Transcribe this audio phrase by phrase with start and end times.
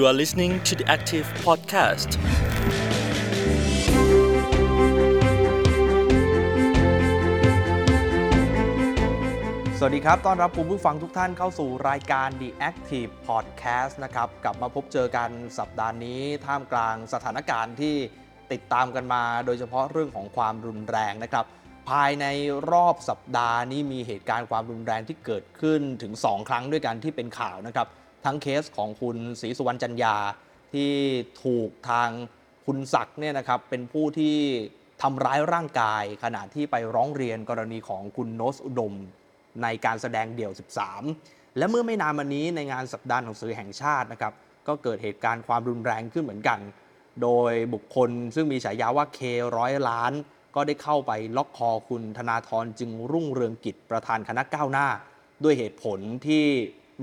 [0.00, 2.10] You are listening to the Active Podcast.
[9.78, 17.96] สวัสดีครับ ต้อนรับคุณผู้ฟังทุกท่านเข้าสู่รายการ The Active Podcast นะครับ กลับมาพบเจอกันสัปดาห์นี้ ท่ามกลางสถานการณ์ที่
[18.52, 21.44] ติดตามกันมา โดยเฉพาะเรื่องของความรุนแรงนะครับ
[21.90, 22.26] ภายใน
[22.72, 27.88] รอบสัปดาห์นี้มีเหตุการณ์ความรุนแรงที่เกิดขึ้นถึง 2 ครั้งด้วยกันที่เป็นข่าวนะครับ
[28.24, 30.16] ทั้งเคสของคุณศรีสุวรรณจันยา
[30.72, 30.90] ที่
[31.44, 32.08] ถูกทาง
[32.66, 34.36] คุณศักดิ์เนี่ยนะครับเป็นผู้ที่
[35.02, 38.94] ทำร้ายร่างกาย ขณะที่ไปร้องเรียนกรณีของคุณโนสอุดม
[39.62, 40.52] ในการแสดงเดี่ยว
[41.02, 44.32] 13 และเมื่อไม่นานมานี้ในงานสัปดาห์หนังสือแห่งชาตินะครับ
[44.68, 46.58] ก็เกิดเหตุการณ์ความรุนแรงขึ้นเหมือนกัน
[47.22, 49.20] โดยบุคคลซึ่งมีฉายาว่าเค
[49.56, 50.12] ร้อยล้าน
[50.54, 54.88] ก็ได้เข้าไปล็อกคอคุณธนาธรจึงรุ่งเรืองกิจประธานคณะก้าวหน้า
[55.44, 56.44] ด้วยเหตุผลที่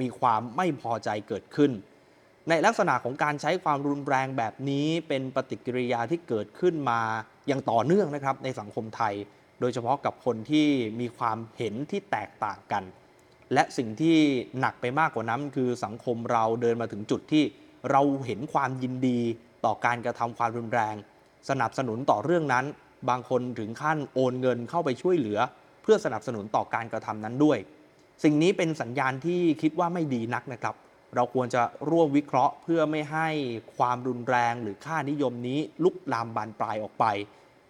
[0.02, 1.72] มีความไม่พอใจเกิดขึ้น
[2.50, 7.02] ในลักษณะของการใช้ความรุนแรงแบบนี้เป็นปฏิกิริยาที่เกิดขึ้นมา
[7.48, 9.14] อย่างต่อเนื่องนะครับในสังคมไทย
[9.60, 10.68] โดยเฉพาะกับคนที่
[11.00, 12.84] มีความเห็นที่แตกต่างกัน
[13.54, 14.18] และสิ่งที่
[14.60, 17.44] หนักไปมากกว่านั้นคือสังคมเราเดินมาถึงจุดที่
[17.92, 19.20] เราเห็นความยินดี
[19.66, 20.96] ต่อการกระทำความรุนแรง
[21.50, 22.66] สนับสนุนต่อเรื่องนั้น
[23.10, 25.40] บางคนถึงขั้นโอนเงินเข้าไปช่วยเหลือ
[25.84, 27.58] เพื่อสนับสนุนต่อการกระทำนั้นด้วย
[28.24, 30.76] สิ่งนี้เป็นสัญญาณที่คิดว่าไม่ดีนักนะครับ
[31.16, 33.28] เราควรจะร่วมวิเคราะห์เพื่อไม่ให้
[33.78, 37.06] ความรุนแรงหรือค่านิยมนี้ลุกลามบานปลายออกไป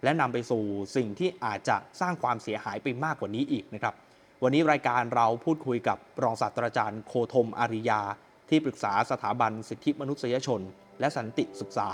[0.02, 0.62] และนำไปสู่
[0.96, 3.94] สิ่งที่อาจจะสร้างความเสียหายไปมากกว่านี้อีกนะครับ
[4.42, 8.00] วันนี้รายการเราพูดคุยกับรองศาสตราจารย์โคธมอาริยา
[8.48, 10.60] ที่ปรึกษาสถาบันสิทธิมนุษยชน
[11.00, 11.88] และสันติศึกษา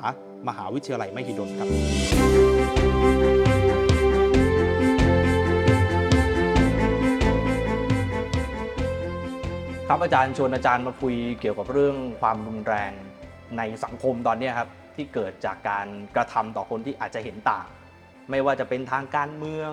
[0.49, 1.69] มหาวิทยาลัยมหิดลครับ
[9.93, 12.93] ครับอาจารย์ชวนอาจารย์มาคุยเกี่ยวกับเรื่องความรุนแรง
[13.59, 17.67] ในสังคมตอนเนี้ยครับที่เกิดจากการกระทำต่อคนที่อาจจะเห็นต่าง
[18.31, 19.71] ไม่ว่าจะเป็นทางการเมือง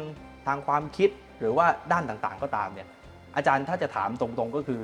[0.47, 2.87] ทางความคิดหรือว่าด้านต่างๆ ก็ตามเนี่ย
[3.35, 4.79] อาจารย์ถ้าจะถามตรงๆก็คือ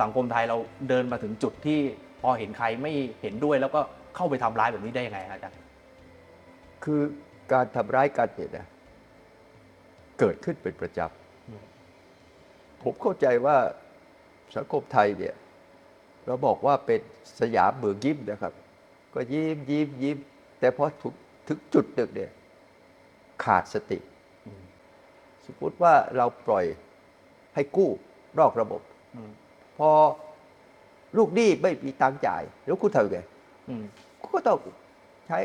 [0.00, 0.56] สังคมไทยเรา
[0.88, 1.80] เดินมาถึงจุดที่
[2.22, 3.80] พอเห็นใครไม่เห็นด้วยแล้วก็
[4.16, 5.56] เข้าไปทำร้ายแบบนี้ได้ยังไงครับอาจารย์
[6.84, 7.00] คือ
[7.52, 8.66] การทำร้ายกันเนี่ยนะ
[10.18, 11.00] เกิดขึ้นเป็นประจ
[11.48, 13.56] อืมำผมเข้าใจว่า
[14.56, 15.34] สังคมไทยเนี่ย
[16.26, 17.00] เราบอกว่าเป็น
[17.40, 18.52] สยามเมืองยิ้มนะครับ
[19.14, 20.18] ก็ยิ้มยิ้มยิ้ม
[20.60, 21.14] แต่พอถึง
[21.48, 22.30] ถึงจุดหนึ่งเนี่ย
[23.44, 23.98] ขาดสติ
[25.46, 26.64] สมมติว่าเราปล่อย
[27.54, 27.90] ให้กู้
[28.38, 28.80] นอกระบบ
[29.14, 29.30] อืม
[29.78, 29.90] พอ
[31.16, 33.20] ลูกหนี้ไม่มีตังค์จ่าย แล้วคุณทำยังไง
[33.68, 33.84] อืม
[34.34, 34.58] ก็ต้อง
[35.26, 35.38] ใช้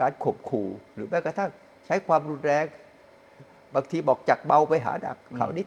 [0.00, 1.50] การข่มขู่หรือแม้กระทั่ง
[1.86, 2.64] ใช้ความรุนแรง
[3.74, 5.64] บางทีบอกจากเบาไปหาหนักอืมคราวนี้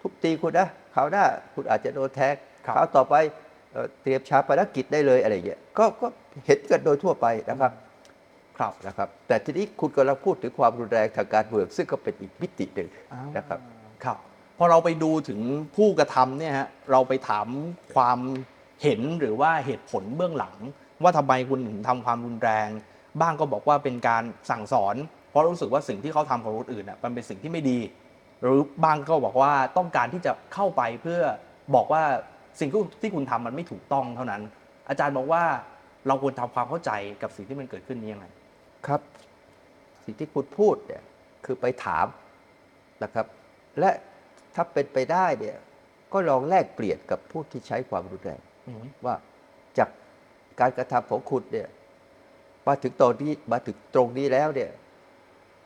[0.00, 1.24] ทุบตีคุณนะคราวหน้า
[1.54, 2.34] คุณอาจจะโดนแทง
[2.66, 3.14] ครับคราวต่อไป
[3.72, 6.06] เอ่อเตรียมชาปนกิจได้เลยอะไรอย่างเงี้ยก็ก็
[6.46, 7.72] เห็นกันโดยทั่วไปนะครับ
[8.58, 12.88] ครับนะครับ แต่ทีนี้คุณกำลังพูดถึงความรุนแรงทางการเมืองซึ่งก็เป็นอีกมิติหนึ่ง
[13.36, 13.60] นะครับ
[14.04, 14.18] ครับ
[14.58, 15.40] พอเราไปดูถึง
[15.76, 17.46] ผู้กระทำเนี่ยฮะเราไปถาม
[17.94, 18.18] ความ
[18.82, 20.56] เห็นหรือว่าเหตุผลเบื้องหลัง
[21.02, 22.68] ว่าทำไมคุณถึงทำความรุนแรง
[23.20, 24.96] บ้างก็บอกว่าเป็นการสั่งสอน
[25.30, 27.78] เพราะรู้สึกว่าสิ่งที่เขาทำกับคนอื่นน่ะมันเป็นสิ่งที่ไม่ดี
[28.40, 31.20] หรือบางก็บอกว่าต้องการที่จะเข้าไปเพื่อ
[31.74, 32.02] บอกว่า
[32.60, 32.68] สิ่ง
[33.02, 34.42] ที่คุณทำมันไม่ถูกต้องเท่านั้น
[34.88, 35.44] อาจารย์บอกว่า
[36.06, 36.90] เราควรทำความเข้าใจ
[37.22, 38.26] กับสิ่งที่มันเกิดขึ้นนี้ยังไง
[38.86, 39.00] ครับ
[40.04, 41.02] สิ่งที่คุณพูดเนี่ย
[41.44, 42.06] คือไปถาม
[43.02, 43.26] นะครับ
[43.78, 43.90] และ
[44.54, 45.56] ถ้าเป็นไปได้เนี่ย
[46.12, 49.14] ก็ลองแลกเปลี่ยนกับผู้ที่ใช้ความรุนแรงอืมว่า
[49.78, 49.88] จาก
[50.60, 51.68] การกระทำของคุณเนี่ย
[52.66, 54.70] มาถึงตอนนี้มาถึงตรงนี้แล้วเนี่ย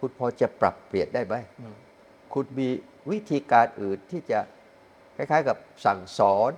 [0.00, 1.76] คุณพอจะปรับเปลี่ยนได้ไหมอืม
[2.34, 2.68] คุณมี
[3.10, 4.40] วิธีการอื่นที่จะ
[5.16, 6.50] คล้ายๆกับสั่งสอน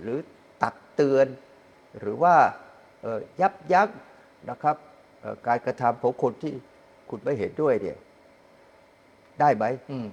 [0.00, 0.18] หรือ
[0.62, 1.26] ตักเตือน
[2.00, 2.34] หรือว่า
[3.02, 3.88] เอ่อยับยั้ง
[4.50, 4.76] นะครับ
[5.20, 6.54] เอ่อการกระทำของคนที่
[7.10, 7.98] คุณไม่เห็นด้วยเนี่ย
[9.40, 10.08] ได้ไหมอืม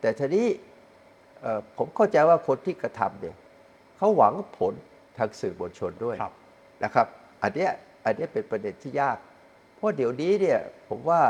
[0.00, 0.46] แต่ทีนี้
[1.40, 3.36] เอ่อผมเข้าใจว่าคนที่กระทำเนี่ย
[3.96, 4.72] เขาหวังผล
[5.18, 6.34] ทางสื่อมวลชนด้วยครับ
[6.84, 7.06] นะครับ
[7.42, 7.70] อันเนี้ย
[8.04, 9.18] อันเนี้ยเป็นประเด็นที่ยาก
[9.74, 11.20] เพราะเดี๋ยวนี้เนี่ยผมว่า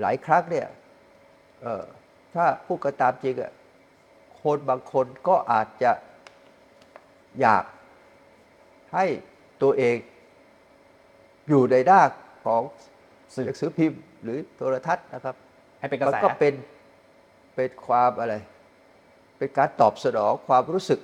[0.00, 0.66] หลายครั้งเนี่ย
[1.62, 1.84] เอ่อ
[2.34, 3.52] ถ้าพูดกันตามจริงอะ
[4.42, 5.92] คนบางคนก็อาจจะ
[7.40, 7.64] อยาก
[8.94, 9.06] ให้
[9.62, 9.96] ตัวเอง
[11.48, 12.00] อยู่ในหน้า
[12.44, 12.62] ของ
[13.34, 15.34] สื่อหนังสือพิมพ์ หรือโทรทัศน์นะครับ
[15.78, 16.54] ให้เป็นกระมันแสก็เป็น
[17.56, 18.34] เป็นความอะไร
[19.38, 21.00] เป็นการตอบสนองความรู้สึก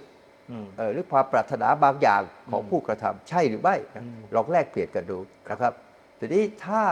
[0.50, 5.18] อืมเอ่อหรือความปรารถนาบางอย่างของอืมผู้กระทำใช่หรือไม่นะอืมลองแลกเปลี่ยนกันดู
[5.50, 5.72] นะครับ
[6.18, 6.82] ทีนี้ถ้า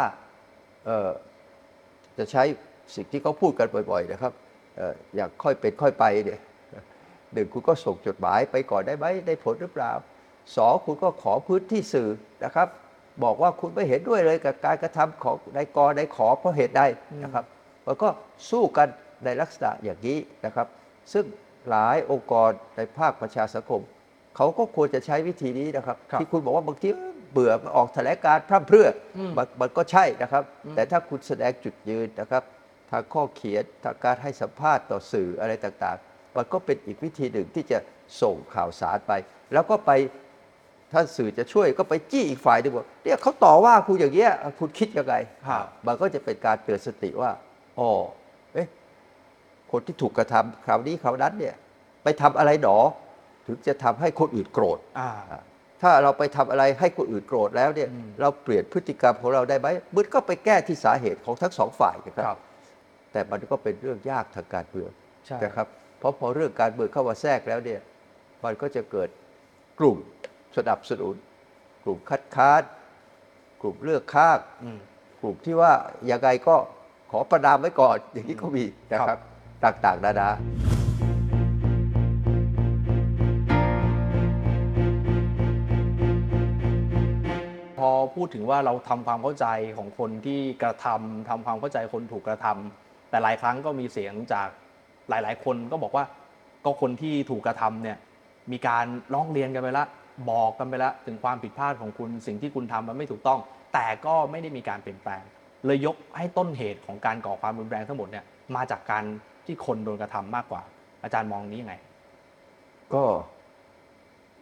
[0.84, 1.10] เอ่อ
[2.18, 2.42] จะใช้
[2.94, 4.32] สิ่งที่เขาพูดกันบ่อยๆนะครับ
[4.76, 6.40] เอ่ออย่างค่อยเป็นค่อยไปเนี่ย
[7.34, 9.92] หนึ่งคุณก็ส่งจดหมายไปก่อนได้ไหมได้ผลหรือเปล่า
[10.56, 12.08] สองคุณก็ขอพื้นที่สื่อ
[12.44, 12.68] นะครับ
[13.24, 16.82] บอกว่าคุณไม่เห็นด้วยเลยกับการกระทำของนายกนายขอเพราะเหตุใด
[17.24, 17.44] นะครับ
[17.86, 18.08] มันก็
[18.50, 18.88] สู้กัน
[19.24, 20.66] ในลักษณะอย่างนี้นะครับ
[21.12, 21.24] ซึ่ง
[21.70, 23.80] หลายองค์กรในภาคประชาสังคม
[24.36, 26.88] เขาก็ควรจะใช้วิธีนี้นะครับครับที่คุณบอกว่าบางที
[27.32, 32.42] เบื่อออกแถลงการพร่ำเพรื่ออมมันมันก็ใช่นะครับอืมแต่ถ้าคุณแสดงจุดยืนนะครับ
[32.90, 37.78] ทางข้อเขียนทางการให้สัมภาษณ์ต่อสื่ออะไรต่างๆ มันก็เป็นอีกวิธีหนึ่งที่จะ
[38.22, 39.12] ส่งข่าวสารไป
[39.52, 39.90] แล้วก็ไป
[40.92, 45.14] ถ้าสื่อจะช่วยก็ไปจี้อีกฝ่ายหนึงว่าเนี่ยเขาต่อว่าคุณอย่างเงี้ยคุณคิดยังไง
[45.48, 47.30] ครับมันก็จะเป็นการเตือนสติว่า
[47.78, 47.90] อ๋อ
[48.54, 48.68] เอ๊ะ
[49.72, 51.54] คนที่ถูกกระทำคราวนี้คราวนั้นเนี่ย
[52.04, 52.76] ไปทำอะไรหนอ
[53.46, 55.10] ถึงจะทำให้คนอื่นโกรธอ่า
[55.82, 62.38] ถ้าเราไปทำอะไรให้คนอื่นโกรธแล้วเนี่ยอืมเราเปลี่ยนพฤติกรรมของเราได้ไหมมันก็ไปแก้ที่สาเหตุของทั้งสองฝ่ายนะคครัรับบ
[63.14, 64.90] แต่มันก็เป็นเรื่องยากทางการเมือง
[65.26, 65.68] ใช่นะครับ
[65.98, 67.80] เพราะพอเรื่องการเมืองเข้ามาแทรกแล้วเนี่ย
[68.44, 69.08] มันก็จะเกิด
[69.78, 69.96] กลุ่ม
[70.56, 71.14] สนับสนุน
[71.84, 72.62] กลุ่มคัดค้าน
[73.60, 74.78] กลุ่มเลือกข้างอืม
[75.20, 75.72] กลุ่มที่ว่า
[76.10, 76.56] ยังไงก็
[77.10, 79.20] ขอประนามไว้ก่อนอย่างนี้ก็มีนะคครัรับบ
[79.64, 80.30] ต่างๆนานา
[87.78, 89.46] พอพูดถึงว่าเราทำความเข้าใจ
[89.76, 92.56] ของคนที่กระทำทำความเข้าใจคนถูกกระทำ
[93.14, 94.48] แต่หลายครั้งก็มีเสียงจาก
[95.10, 96.04] หลาย ๆ คนก็บอกว่า
[96.64, 97.98] ก็คนที่ถูกกระทำเนี่ย
[98.52, 99.88] มีการร้องเรียนกันไปแล้ว
[100.30, 103.40] บอกกันไปแล้วถึงความผิดพลาดของคุณสิ่งที่คุณทำมันไม่ถูกต้อง
[103.74, 105.22] แต่ก็ไม่ได้มีการเปลี่ยนแปลง
[105.66, 108.24] เลยยกให้ต้นเหตุของการก่อความรุนแรงทั้งหมดเนี่ย
[108.56, 109.04] มาจากการ
[109.46, 110.62] ที่คนโดนกระทำมากกว่า
[111.02, 111.74] อาจารย์มองนี้ยังไง
[112.94, 113.02] ก็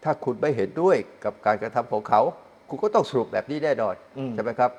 [0.05, 2.21] ถ้าคุณไม่เห็นด้วยกับการกระทำของเขา
[2.69, 4.71] คุณก็ต้องสรุปแบบนี้แน่นอนอืมใช่ไหมครับ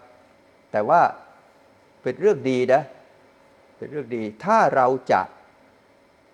[0.71, 0.99] แต่ว่า
[2.03, 2.81] เป็นเรื่องดีนะ
[3.83, 5.21] เป็นเรื่องดี ถ้าเราจะ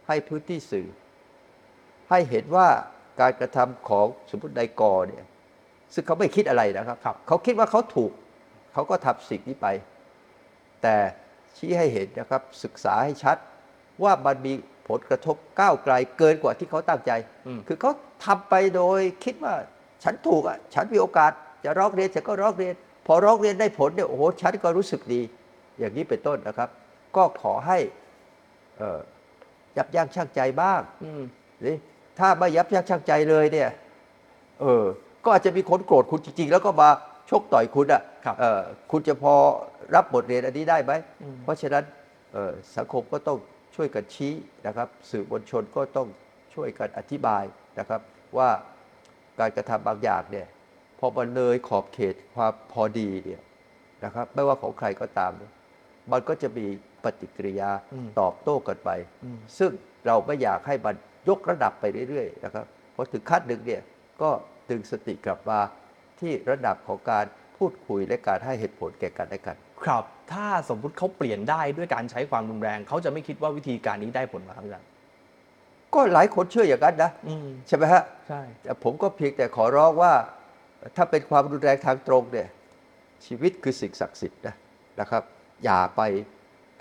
[0.07, 0.87] ให้พื้นที่สื่อ
[2.09, 2.67] ให้เห็นว่า
[3.21, 5.25] การกระทำของสมมตินายกเนี่ย
[5.93, 8.11] ซึ่งเขาไม่คิดอะไรนะครับครับเขาคิดว่าเขาถูก
[8.73, 9.67] เขาก็ทำสิ่งนี้ไป
[10.81, 10.95] แต่
[11.57, 13.37] ชี้ให้เห็นนะครับ ศึกษาให้ชัด
[14.03, 14.53] ว่ามันมี
[14.89, 17.11] ผลกระทบก้าวไกลเกินกว่าที่เขาตั้งใจ
[17.47, 17.91] อืมคือเขา
[18.25, 19.53] ทำไปโดยคิดว่า
[20.03, 21.31] ฉันถูกอะ ฉันมีโอกาส
[21.65, 22.73] จะร้องเรียนฉันก็ร้องเรียน
[23.07, 25.21] พอร้องเรียนได้ผลเนี่ยโอ้โหฉันก็รู้สึกดี
[25.79, 26.69] อย่างนี้เป็นต้นนะครับ
[27.15, 27.77] ก็ขอให้
[28.77, 28.99] เอ่อ
[29.77, 31.23] ยับยั้งชั่งใจบ้างอืม
[31.67, 31.77] นี่
[32.19, 33.69] ถ้าไม่ยับยั้งชั่งใจเลยเนี่ย
[34.61, 34.85] เออ
[35.23, 36.89] ก็อาจจะมีคนโกรธคุณจริง ๆ แล้วก็มา
[37.29, 38.61] ชกต่อยคุณอะครับเออ
[38.91, 39.33] คุณจะพอ
[39.95, 41.83] รับบทเรียนอันนี้ได้ไหมอืมเพราะฉะนั้น
[42.33, 43.37] เอ่อสังคมก็ต้อง
[43.75, 44.33] ช่วยกันชี้
[44.67, 46.07] นะครับ สื่อมวลชนก็ต้อง
[46.53, 47.43] ช่วยกันอธิบาย
[47.79, 48.01] นะครับ
[48.37, 48.49] ว่า
[49.39, 50.47] การกระทำบางอย่างเนี่ย
[50.99, 53.41] พอมันเลยขอบเขตความพอดีเนี่ย
[54.05, 55.51] นะครับ ไม่ว่าของใครก็ตามเนี่ย
[56.11, 56.65] มันก็จะมี
[57.03, 58.89] ปฏิกิริยาอืมตอบโต้กันไป
[59.23, 59.71] อืมซึ่ง
[60.07, 60.95] เราไม่อยากให้มัน
[61.29, 62.65] ยกระดับไปเรื่อยๆนะครับ
[62.95, 63.81] พอถึงขั้นหนึ่งเนี่ย
[64.21, 64.29] ก็
[64.69, 65.59] ดึงสติกลับมา
[66.19, 67.25] ที่ระดับของการ
[67.57, 70.03] พูดคุยและการให้เหตุผลแก่กันและกัน ครับ
[70.33, 74.87] ถ้าสมมุติเขาเปลี่ยนได้ด้วยการใช้ความรุนแรง เขาจะไม่คิดว่าวิธีการนี้ได้ผลไหมครับอาจารย์
[75.93, 80.13] ก็หลายคนเชื่ออย่างนั้นนะอืมใช่ไหมฮะใช่แต่ผมก็เพียงแต่ขอร้องว่า
[80.95, 82.47] ถ้าเป็นความรุนแรงทางตรงเนี่ย
[83.25, 84.55] ชีวิตคือสิ่งศักดิ์สิทธิ์นะ
[84.99, 85.23] นะครับ
[85.63, 86.01] อย่าไป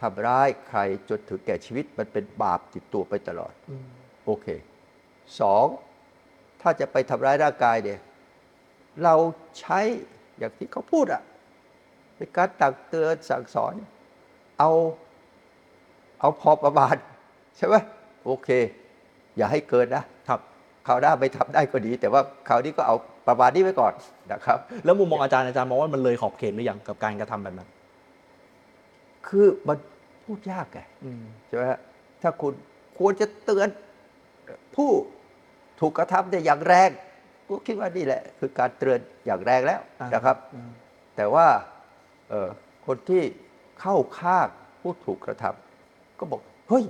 [0.01, 3.85] ทำร้ายใครจนถึงแก่ชีวิตมันเป็นบาปติดตัวไปตลอดอืม
[4.25, 4.47] โอเค
[5.41, 5.67] สอง
[6.61, 8.01] ถ้าจะไปทำร้ายร่างกายเนี่ย
[9.05, 9.15] เรา
[9.59, 9.81] ใช้
[10.39, 11.23] อย่างที่เขาพูดอะ
[12.17, 13.75] ในการตักเตือนสั่งสอน
[14.59, 14.71] เอา
[16.21, 16.95] เอาพอประมาณ
[17.57, 17.75] ใช่ไหม
[18.25, 18.49] โอเค
[19.37, 20.41] อย่าให้เกินนะครับ
[20.87, 22.97] คราวหน้าไม่ทำได้ก็ดี แต่ว่าคราวนี้ก็เอา
[23.29, 23.93] ประมาณนี้ไว้ก่อน
[24.33, 27.69] นะครับ แล้วมุมมองอาจารย์อาจารย์มองว่ามันเลยขอบเขตหรือยังกับการกระทำแบบนั้น
[29.27, 29.77] คือมัน
[30.29, 31.79] พูดยากไงอืมใช่ไหมฮะ
[32.23, 32.53] ถ้าคุณ
[32.99, 33.69] ควรจะเตือน
[34.77, 34.91] ผู้
[35.81, 36.91] ถูกกระทำเนี่ยอย่างแรง
[37.47, 40.71] ก็คิดว่านี่แหละ คือการเตือนอย่างแรงแล้วอ่านนะครับอืม
[41.17, 41.47] แต่ว่า
[42.29, 42.49] เอ่อ
[42.87, 43.23] คนที่
[43.81, 44.49] เข้าข้าง
[44.81, 46.85] ผู้ถูกกระทำก็บอก เฮ้ย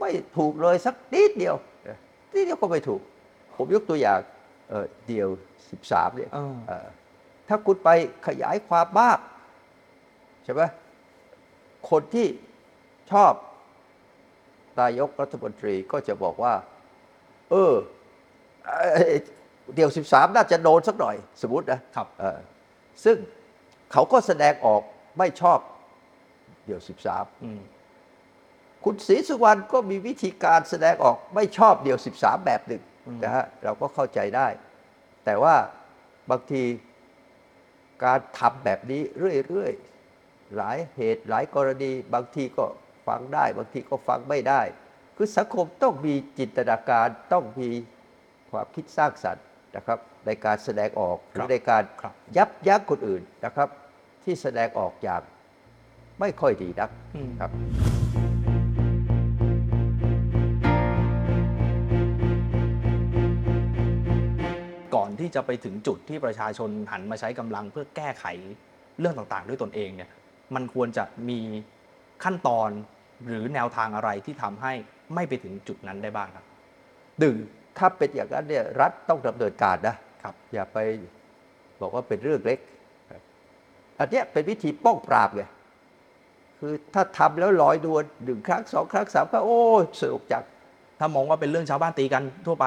[0.00, 1.56] ไม่ถูกเลยสักนิดเดียว
[2.34, 3.00] นิดเดียวก็ไม่ถูก
[3.56, 4.20] ผมยกตัวอย่าง
[4.68, 5.28] เอ่อเดียว
[5.72, 6.86] 13เนี่ยอ่าเอ่อ
[7.48, 7.90] ถ้าคุณไป
[8.26, 9.18] ขยายความมาก
[10.44, 10.62] ใช่ไหม
[11.90, 12.26] คนที่
[13.12, 13.32] ชอบ
[14.80, 16.54] นายกรัฐมนตรีก็จะบอกว่า
[17.50, 17.74] เออ
[18.64, 18.76] เอ่
[19.14, 19.16] อ
[19.74, 22.38] เดี๋ยว 13 น่าจะโดนสักหน่อย สมมตินะครับเออ
[23.04, 23.16] ซึ่ง
[23.92, 24.82] เขาก็แสดงออก
[25.18, 25.58] ไม่ชอบ
[26.66, 27.60] เดี๋ยว 13อืม
[28.84, 34.48] คุณศรีสุวรรณก็มีวิธีการแสดงออกไม่ชอบเดี่ยว 13 แบบหนึ่งอืมนะฮะเราก็เข้าใจได้
[35.24, 35.54] แต่ว่า
[36.30, 36.62] บางที
[38.04, 39.00] การทำแบบนี้
[39.48, 39.93] เรื่อยๆ
[40.56, 42.64] หลายเหตุหลายกรณี บางทีก็
[43.06, 44.62] ฟังได้ บางทีก็ฟังไม่ได้
[45.16, 47.70] คือสังคมต้องมีจินตนาการต้องมี
[48.50, 49.44] ความคิดสร้างสรรค์
[49.76, 53.68] นะครับ ในการแสดงออกหรืครัอบในการครับยับยั้งคนอื่นนะครับ
[54.24, 55.22] ที่แสดงออกอย่าง
[56.20, 57.50] ไม่ค่อยดีนักอืมครับ
[64.94, 68.24] ก่อนที่จะไปถึงจุดที่ประชาชนหันมาใช้กำลังเพื่อแก้ไข
[69.00, 70.10] เรื่องต่างๆ ด้วยตนเองเนี่ย
[70.54, 71.40] มันควรจะมี
[72.24, 72.70] ขั้นตอน
[73.26, 74.72] หรือแนวทางอะไรที่ทำให้
[75.14, 76.46] ไม่ไปถึงจุดนั้นได้บ้างครับ
[77.20, 77.36] หนึ่ง
[77.78, 80.78] ถ้าเป็นอย่างนั้นเนี่ยรัฐต้องดำเนินการนะครับอย่าไป
[81.80, 82.58] บอกว่าเป็นเรื่องเล็ก
[83.10, 83.22] ครับ
[83.98, 85.42] อันเนี้ยเป็นวิธีป้องปราบไง
[86.60, 89.60] คือถ้าทำแล้วลอยนวลหนึ่งครั้งสองครั้งสามครั้งโอ้
[90.00, 90.44] สนุกจัง
[90.98, 92.66] ถ้ามองว่าเป็นเรื่องชาวบ้านตีกันทั่วไป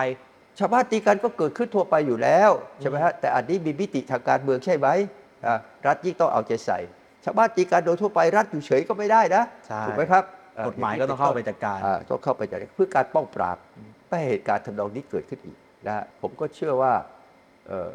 [0.59, 4.87] ชาวบ้านตีกันก็เกิดขึ้นทั่วไปอยู่แล้วใช่ไหมฮะแต่อันนี้มีมิติทางการเมืองใช่ไหม
[5.45, 5.53] อะ
[5.87, 6.79] รัฐยิ่งต้องเอาใจใส่
[7.29, 10.23] ชาวบ้านตีกันโดยทั่วไปรัฐอยู่เฉยก็ไม่ได้นะใช่ถูกไหมครับ
[10.57, 13.57] อะกฎหมายก็ต้องเข้าไปจัดการอ่ต้องเข้าไปจัดการเพื่อการป้องปราบ
[14.09, 15.57] ไม่ให้เหตุการณ์ทำนองนี้เกิดขึ้นอีก
[15.87, 16.93] นะฮะผมก็เชื่อว่า
[17.67, 17.91] เอ่อ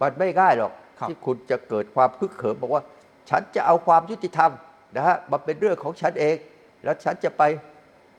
[0.00, 2.82] มันไม่ง่ายหรอกครับที่คุณจะเกิดความพึกเขิมบอกว่า
[3.30, 4.50] ฉันจะเอาความยุติธรรม
[4.96, 6.36] นะฮะมาเป็นเรื่องของฉันเอง
[6.84, 7.42] แล้วฉันจะไป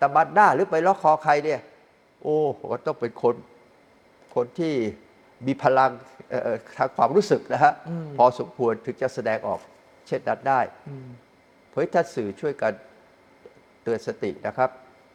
[0.02, 1.60] ตะบันหน้าหรือไปล็อกคอใครเนี่ย
[2.24, 2.36] โอ้
[2.72, 3.36] ก็ต้องเป็นคน
[4.36, 4.74] คนที่
[5.48, 5.92] มีพลัง
[6.30, 9.60] เอ่อเอ่อทางความรู้สึกนะฮะอืมพอสมควรถึงจะแสดงออก
[10.08, 10.62] เช่นนั้นได้
[11.72, 12.74] เผยถ้าสื่อช่วยกัน
[13.84, 14.70] เตือนสตินะครับ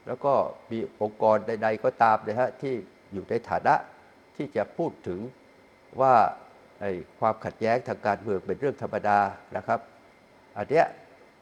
[0.06, 0.32] แล้วก็
[0.70, 2.74] มีองค์กรใด ๆ ก็ตามนะฮะที่
[3.12, 3.74] อยู่ในฐานะ
[4.36, 5.20] ที่จะพูดถึง
[6.00, 6.14] ว่า
[6.80, 9.18] ไอ้ความขัดแย้งทางการเมืองเป็นเรื่องธรรมดา
[9.56, 9.80] นะครับ
[10.56, 10.86] อันเนี้ย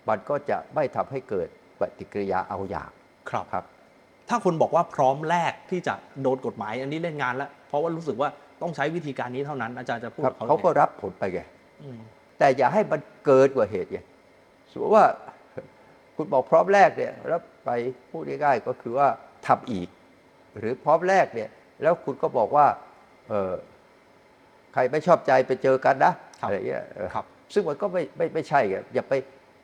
[0.09, 1.49] มันก็จะไม่ทำให้เกิด
[1.81, 2.91] ปฏิกิริยาเอาอย่าง
[3.31, 3.65] ครับครับ
[4.29, 8.29] ถ้าคนบอกว่าพร้อมแรกที่จะโดนกฎหมาย อันนี้เล่นงานแล้ว เพราะว่ารู้สึกว่า
[8.62, 11.41] ต้องใช้วิธีการนี้เท่านั้นอาจารย์จะพูดครับกับเขาเขาก็ยังไงรับผลไปไง
[11.83, 11.99] อืม
[12.38, 13.99] แต่อย่าให้มันเกินกว่าเหตุไง
[14.71, 15.07] สมมติว่า
[16.16, 17.71] คุณบอกพร้อมแรกเนี่ยแล้วไป
[18.11, 19.09] พูดง่ายๆก็คือว่า
[19.47, 19.88] ทำอีก
[20.59, 21.49] หรือพร้อมแรกเนี่ย
[21.83, 22.66] แล้วคุณก็บอกว่า
[23.28, 23.55] เออ
[24.73, 27.25] ใครไม่ชอบใจไปเจอกันนะครับอะไรเงี้ยเออครับ
[27.55, 29.14] ซึ่งมันก็ไม่ไม่ไม่ใช่ไงอย่าไป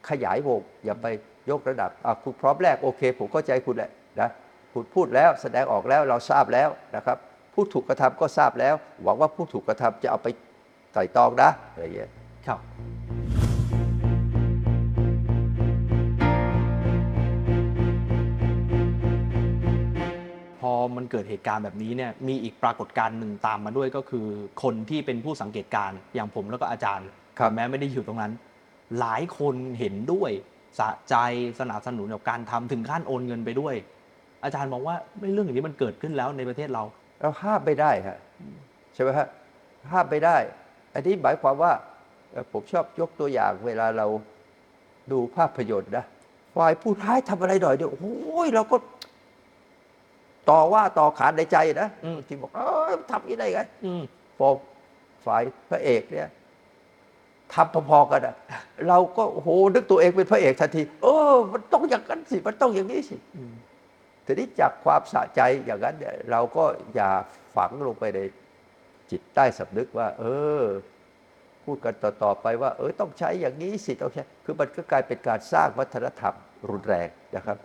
[0.09, 1.07] ขยายวงอย่าไป
[1.51, 4.29] ยกระดับอะคุณพร้อมแรกโอเค ผมเข้าใจคุณแหละนะ
[4.73, 7.19] คุณพูดแล้วแสดงออกแล้วเราทราบแล้วนะครับ
[7.55, 10.29] ผู้ถูกกระทำก็ทราบแล้ว หวังว่าผู้ถูกกระทำจะเอาไป
[10.93, 12.11] ไตร่ตรองนะอะไรเงี้ย
[12.47, 12.61] ครับ
[20.61, 24.27] พอมันเกิดเหตุการณ์แบบนี้เนี่ยมีอีกปรากฏการณ์หนึ่งตามมาด้วยก็คือ
[24.63, 27.09] คนที่เป็นผู้สังเกตการณ์อย่างผมแล้วก็อาจารย์
[27.39, 28.33] ครับแม้ไม่ได้อยู่ตรงนั้น
[29.01, 30.31] หลายคนเห็นด้วย
[30.79, 31.15] สะใจ
[31.61, 33.75] สนับสนุนกับการทำถึงขั้นโอนเงินไปด้วย
[34.45, 36.83] อาจารย์มองว่าไม่เรื่องอย่างนี้มันเกิดขึ้นแล้วในประเทศเรา
[37.21, 38.19] เราห้ามไม่ได้ฮะ
[38.95, 39.29] ใช่ไหมฮะ
[39.91, 40.37] ห้ามไม่ได้
[40.95, 41.92] อันนี้หมายความว่าเอ่อ
[42.53, 44.07] ผมชอบยกตัวอย่างเวลาเรา
[45.13, 46.05] ดูภาพยนตร์นะ
[46.57, 48.77] ฝ่ายผู้ร้ายทำอะไรหน่อยเดียวโอ้ยเราก็
[50.51, 54.03] ต่อว่าต่อขานในใจนะอืมที่บอกเออทำอยังไงไงอืม
[54.39, 54.49] พอ
[55.27, 56.29] ฝ่ายพระเอกเนี่ย
[57.55, 58.35] ทำพอๆกันอะ
[58.89, 63.55] เราก็โอ้โหนึกตัวเองเป็นพระเอกทันทีเออ มันต้องอย่างนั้นสิ มันต้องอย่างนี้สิอืม
[64.27, 67.11] ทีนี้จากความสะใจอย่างนั้นเนี่ยเราก็อย่า
[67.57, 68.21] ฝังลงไปใน
[69.11, 70.25] จิตใต้สำนึกว่า เอ
[70.61, 70.63] อ
[71.65, 76.35] พูดกันต่อๆไปว่า เออต้องใช้อย่างนี้สิต้องใช้คือมันก็กลายเป็นการสร้างวัฒนธรรม
[76.71, 77.57] รุนแรงนะครับ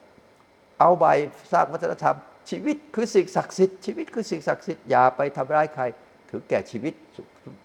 [0.80, 1.06] เอาใบ
[1.54, 2.16] สร้างวัฒนธรรม
[2.50, 5.84] ชีวิตคือสิ่งศักดิ์สิทธิ์ชีวิตคือสิ่งศักดิ์สิทธิ์อย่าไปทำร้ายใคร
[6.32, 6.94] ถึงแก่ชีวิต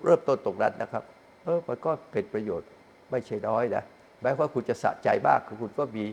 [0.04, 1.02] เริ่มต้นตรงนั้นนะครับ
[1.44, 2.68] เออมันก็เป็นประโยชน์
[3.10, 3.82] ไม่ใช่น้อยนะ
[4.22, 6.04] แม้ว่าคุณจะสะใจมากคุณก็มี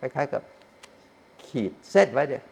[0.00, 0.42] คล้ายๆกับ
[1.46, 2.42] ขีดเส้นไว้เนี่ย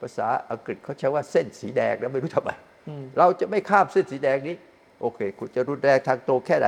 [0.00, 2.50] ภาษาอังกฤษเขาใช้ว่าเส้นสีแดงนะไม่รู้ทำไม
[2.88, 4.56] อืมเราจะไม่ข้ามเส้นสีแดงนี้
[5.00, 6.66] โอเค คุณจะรุนแรงทางตรงแค่ไหน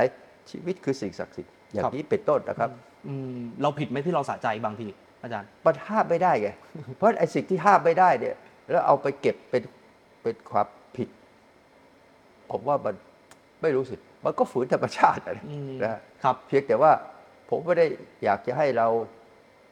[0.49, 2.69] ชีวิตคือสิ่งศักดิ์สิทธิ์อย่างนี้เป็นต้นนะครับ
[3.07, 4.87] อืมเราผิดไหมที่เราสะใจบางที
[5.21, 6.49] อาจารย์มันห้ามไม่ได้ไง
[6.97, 8.35] เพราะไอ้สิ่งที่ห้ามไม่ได้เนี่ย
[8.69, 9.63] แล้วเอาไปเก็บเป็น
[10.23, 11.09] เป็นความผิด
[12.51, 12.95] ผมว่ามัน
[13.61, 16.91] ไม่รู้สิมันก็ฝืนธรรมชาติอะนะอืมนะครับเพียงแต่ว่า
[17.49, 17.85] ผมไม่ได้
[18.23, 18.87] อยากจะให้เรา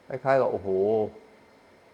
[0.08, 0.68] คล้ายๆกับโอ้โห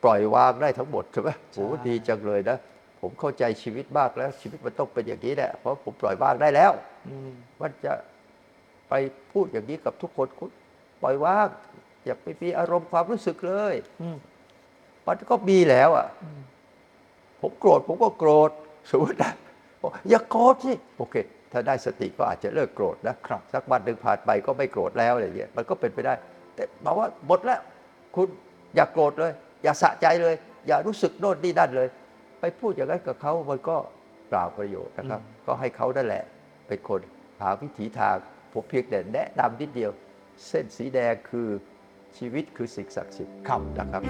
[0.03, 2.57] ปล่อยวางได้ทั้งหมดใช่ไหมโอ้โหดีจังเลยนะ
[3.01, 6.73] ผมเข้าใจชีวิตมากแล้ว ชีวิตมันต้องเป็นอย่างนี้แหละเพราะผมปล่อยวางได้แล้ว
[7.09, 7.93] อืมมันจะ
[8.89, 8.95] ไป
[9.33, 10.51] พูดอย่างนี้กับทุกคนคุณ
[11.03, 11.47] ปล่อยวาง
[12.05, 14.17] อย่าไปมีอารมณ์ความรู้สึกเลยอืม
[15.07, 16.09] มันก็มีแล้วอะ
[17.41, 18.51] ผมโกรธผมก็โกรธ
[18.91, 19.33] สมมตินะ
[19.83, 21.17] บอกอย่าโกรธสิโอเค
[21.53, 26.15] ถ้าได้สติก็อาจจะเลิกโกรธนะครับสักวันหนึ่งผ่านไปก็ไม่โกรธแล้วอะไรอย่างเงี้ยมันก็เป็นไปได้
[26.55, 27.61] แต่บอกว่าหมดแล้ว
[28.15, 28.27] คุณ
[28.75, 30.35] อย่าโกรธเลย อย่าสะใจเลย
[30.69, 31.89] อย่ารู้สึกโน่นนี่นั่นเลย
[32.41, 33.77] ไปพูดอย่างนั้นกับเขามันก็
[34.29, 36.25] เปล่าประโยชน์นะครับ ก็ให้เขานั่นแหละ
[36.69, 37.01] เป็นคน
[37.41, 38.17] หาวิถีทาง
[38.53, 39.91] ผมเพียงแต่แนะนำนิดเดียว
[40.49, 41.49] เส้นสีแดงคือ
[42.19, 44.03] ชีวิตคือสิ่งศักดิ์สิทธิ์ครับนะครับ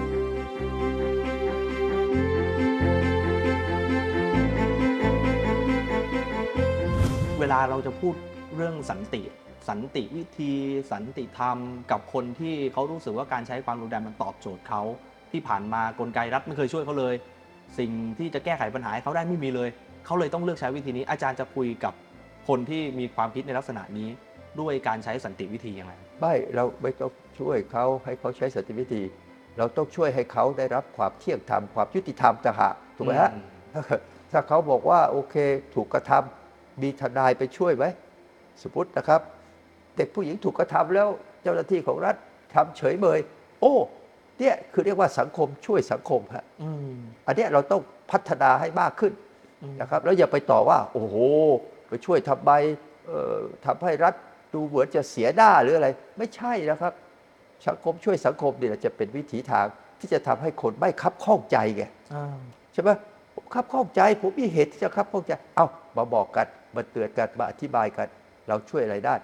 [7.51, 8.15] ลาเราจะพูด
[8.55, 9.21] เรื่องสันติ
[9.69, 10.53] สันติวิธี
[10.91, 11.57] สันติธรรม
[11.91, 14.81] กับคนที่เขารู้สึกว่าการใช้ความรุนแรงมันตอบโจทย์เขา
[15.31, 17.15] ที่ผ่านมากลไกรัฐไม่เคยช่วยเขาเลย
[17.77, 19.69] สิ่งที่จะแก้ไขปัญหาให้เขาได้ไม่มีเลย
[20.05, 21.93] เขาเลยต้องเลือกใช้วิธีนี้ อาจารย์จะคุยกับ
[22.47, 24.09] คนที่มีความคิดในลักษณะนี้
[24.59, 29.01] ด้วยการใช้สันติวิธียังไงไม่เราไม่ต้องช่วยเขาให้เขาใช้สันติวิธี
[29.57, 33.45] เราต้องช่วยให้เขาได้รับความเที่ยงธรรมความยุติธรรมต่างหากถูกไหมฮะอืม
[34.31, 35.35] ถ้าเขาบอกว่าโอเค
[35.75, 37.85] ถูกกระทำมีทนายไปช่วยไหม
[38.63, 39.21] สมมตินะครับ
[39.97, 41.07] เด็กผู้หญิงถูกกระทำแล้ว
[41.43, 42.15] เจ้าหน้าที่ของรัฐ
[42.55, 43.19] ทำเฉยเมย
[43.61, 43.73] โอ้
[44.39, 46.95] เนี่ยคือเรียกว่าสังคมช่วยสังคมฮะอืม
[47.27, 47.81] อันเนี้ยเราต้อง
[48.11, 49.13] พัฒนาให้มากขึ้น
[49.63, 51.15] อืมนะครับแล้วอย่าไปต่อว่า โอ้โห
[51.89, 52.51] ไปช่วยทำไม
[53.07, 54.13] เอ่อทำให้รัฐ
[54.53, 56.93] ดูเหมือนจะเสียหน้าหรืออะไร ไม่ใช่นะครับ
[57.67, 59.65] สังคมช่วยสังคมเนี่ยจะเป็นวิถีทาง
[59.99, 62.37] ที่จะทำให้คนไม่คับข้องใจไงอ่า
[62.73, 62.89] ใช่ไหม
[63.35, 65.65] ผมคับข้องใจ ผมมีเหตุที่จะคับข้องใจ เอา
[65.97, 68.07] มาบอกกันมาเตือนกันมาอธิบายกัน
[68.47, 69.15] เราช่วยอะไรได้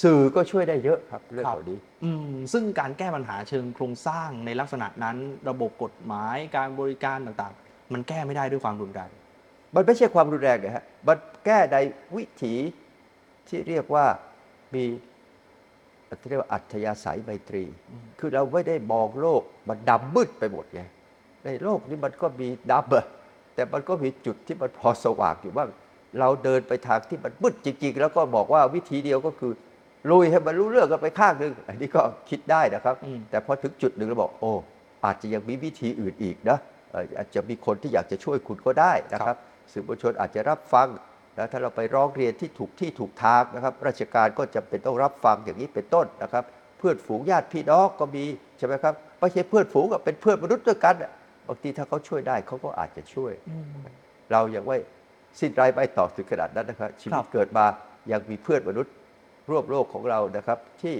[0.00, 5.16] สื่อก็ช่วยได้เยอะครับเรื่องเหล่านี้อืมซึ่งการแก้ปัญหาเชิงโครงสร้างในลักษณะนั้น
[5.48, 9.10] ระบบกฎหมายการบริการต่างๆ มันแก้ไม่ได้ด้วยความรุนแรง
[9.74, 11.76] มันไม่ใช่ความรุนแรงนะฮะมันแก้ใน
[12.16, 12.54] วิถี
[13.48, 14.06] ที่เรียกว่า
[14.74, 14.84] มี
[16.20, 20.82] ที่เรียกว่าอัธยาศัยไมตรีอืมคือเราไม่ได้มองโลกมันดำมืดไปหมดไง
[21.44, 23.06] ในโลกนี้มันก็มีดำอะ
[23.54, 25.70] แต่มันก็มีจุดที่มันพอสว่างอยู่บ้าง
[26.20, 29.52] เราเดินไปทางที่มันมืดจริง ๆ แล้วก็บอกว่าวิธีเดียวก็คือ
[30.10, 34.52] ลุยให้มันรู้เรื่องกันไปข้างหนึ่งอันนี้ก็คิดได้นะครับอืมแต่พอถึงจุดหนึ่งเราบอกโอ้
[35.04, 36.58] อาจจะยังมีวิธีอื่นอีกนะ
[36.90, 39.36] เอ่ออาจจะมีคนที่อยากจะช่วยคุณก็ได้นะครับ
[39.72, 40.88] สื่อมวลชนอาจจะรับฟัง
[41.38, 46.44] นะถ้าเราไปร้องเรียนที่ถูกที่ถูกทางนะครับ ราชการก็จำเป็นต้องรับฟังอย่างนี้เป็นต้นนะครับ
[46.78, 48.24] เพื่อนฝูงญาติพี่น้องก็มี
[48.58, 51.12] ใช่ไหมครับไม่ใช่เพื่อนฝูงกับเป็นเพื่อนมนุษย์ด้วยกันอะ
[51.48, 53.32] บางทีถ้าเขาช่วยได้เขาก็อาจจะช่วย
[54.32, 54.78] เรายังไม่
[55.40, 57.64] สิ้นไรไม่ต่อถึงขนาดนั้นนะครับชีวิครัตบเกิดมา
[58.12, 58.92] ยังมีเพื่อนมนุษย์
[59.50, 60.94] ร่วมโลกของเรานะครับ ที่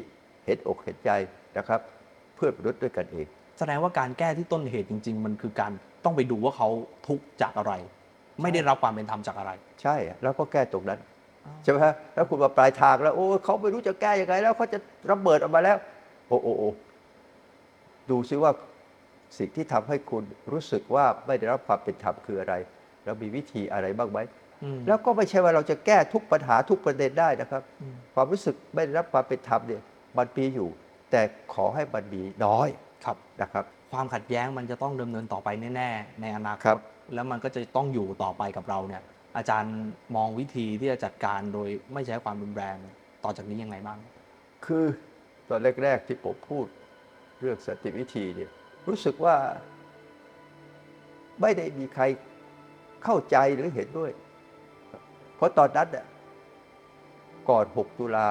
[0.46, 1.10] เห็นอกเห็นใจ
[1.58, 1.80] นะครับ
[2.36, 3.26] เพื่อนมนุษย์ด้วยกันเอง
[3.58, 5.72] แสดงว่าการแก้ที่ต้นเหตุจริง ๆ มันคือการ
[6.04, 6.68] ต้องไปดูว่าเขา
[7.06, 7.72] ทุกข์จากอะไร
[8.42, 9.52] ไม่ได้รับความเป็นธรรมจากอะไร
[9.82, 10.98] ใช่อะแล้วก็แก้ตรงนั้น
[11.46, 14.78] อ๋อใช่ไหมฮะแล้วคุณมาปลายทางแล้วโอ้เขาไม่รู้จะแก้ยังไงแล้วเขาจะ
[15.10, 15.76] ระเบิดออกมาแล้ว
[16.28, 16.68] โอ้โอ้โอ้
[18.10, 18.52] ดูซิว่า
[19.38, 22.54] สิ่งที่ทำให้คุณรู้สึกว่าไม่ได้รับความเป็นธรรมคืออะไร
[23.04, 24.51] แล้วมีวิธีอะไรบ้างไหมอืม
[24.86, 29.82] แล้วก็ไม่ใช่ว่าเราจะแก้ทุกปัญหาทุกประเด็นได้นะครับอืมความรู้สึกไม่ได้รับความเป็นธรรมเนี่ย
[30.18, 30.68] มันมีอยู่
[31.10, 31.20] แต่
[31.54, 32.68] ขอให้มันมีน้อย
[33.04, 36.78] ครับนะครับ ความขัดแย้งมันจะต้องดำเนินต่อไปแน่ๆในอนาคครัตบ
[37.14, 39.02] แล้วมันก็จะต้องอยู่ต่อไปกับเราเนี่ย
[39.36, 39.76] อาจารย์
[40.16, 42.76] มองวิธีที่จะจัดการโดยไม่ใช้ความรุนแรง
[43.24, 43.98] ต่อจากนี้ยังไงบ้าง
[44.66, 44.84] คือ
[45.48, 46.66] ตอนแรก ๆ ที่ผมพูด
[47.40, 48.50] เรื่องสันติวิธีเนี่ย
[48.88, 49.36] รู้สึกว่า
[51.40, 52.04] ไม่ได้มีใคร
[53.04, 54.21] เข้าใจหรือเห็นด้วยเพ
[55.42, 56.06] ราะตอนนั้นเนี่ย
[57.50, 58.26] ก่อน 6 ตุลา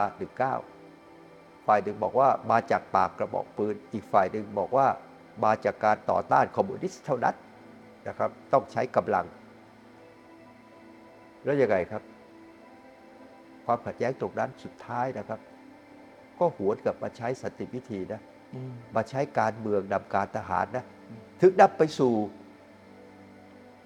[0.81, 4.87] 19ฝ่ายหนึ่งบอกว่ามาจากปากกระบอกปืน อีกฝ่ายหนึ่งบอกว่า
[5.45, 7.35] มาจากการต่อต้านคอมมิวนิสต์เท่านั้น
[8.07, 9.25] นะครับ ต้องใช้กำลัง
[11.43, 12.03] แล้วยังไงครับ
[13.65, 15.39] ความขัดแย้งตรงนั้นสุดท้ายนะครับ
[16.39, 18.21] ก็หวนกลับมาใช้สันติวิธีนะ
[18.55, 22.13] อืมมาใช้การเมืองนำการทหารนะอืมถึงนำไปสู่